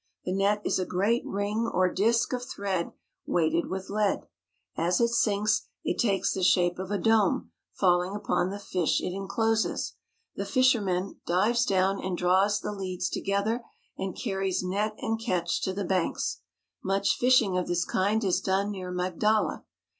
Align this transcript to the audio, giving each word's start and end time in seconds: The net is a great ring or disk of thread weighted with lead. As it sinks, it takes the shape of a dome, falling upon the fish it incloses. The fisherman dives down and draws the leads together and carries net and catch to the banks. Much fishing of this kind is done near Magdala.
The 0.25 0.33
net 0.33 0.63
is 0.65 0.79
a 0.79 0.85
great 0.87 1.23
ring 1.27 1.69
or 1.71 1.87
disk 1.93 2.33
of 2.33 2.43
thread 2.43 2.91
weighted 3.27 3.67
with 3.69 3.91
lead. 3.91 4.25
As 4.75 4.99
it 4.99 5.09
sinks, 5.09 5.67
it 5.83 5.99
takes 5.99 6.33
the 6.33 6.41
shape 6.41 6.79
of 6.79 6.89
a 6.89 6.97
dome, 6.97 7.51
falling 7.73 8.15
upon 8.15 8.49
the 8.49 8.57
fish 8.57 8.99
it 8.99 9.13
incloses. 9.13 9.93
The 10.35 10.47
fisherman 10.47 11.19
dives 11.27 11.65
down 11.67 12.01
and 12.03 12.17
draws 12.17 12.61
the 12.61 12.71
leads 12.71 13.09
together 13.11 13.63
and 13.95 14.17
carries 14.19 14.63
net 14.63 14.95
and 14.97 15.21
catch 15.23 15.61
to 15.61 15.71
the 15.71 15.85
banks. 15.85 16.39
Much 16.83 17.13
fishing 17.15 17.55
of 17.55 17.67
this 17.67 17.85
kind 17.85 18.23
is 18.23 18.41
done 18.41 18.71
near 18.71 18.89
Magdala. 18.91 19.65